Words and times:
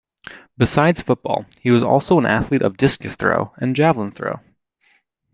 Beside 0.57 0.97
football, 0.97 1.45
he 1.59 1.69
was 1.69 1.83
also 1.83 2.17
an 2.17 2.25
athlete 2.25 2.63
of 2.63 2.75
discus 2.75 3.15
throw 3.17 3.53
and 3.59 3.75
javelin 3.75 4.09
throw. 4.09 4.39